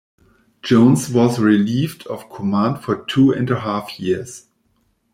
[0.63, 4.47] Jones was relieved of command for two and a half years.